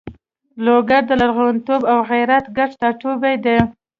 لوګر 0.65 1.01
د 1.07 1.11
لرغونتوب 1.21 1.81
او 1.91 1.99
غیرت 2.09 2.45
ګډ 2.57 2.69
ټاټوبی 2.79 3.35
ده. 3.45 3.57